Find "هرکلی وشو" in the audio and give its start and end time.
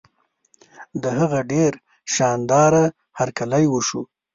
3.19-4.01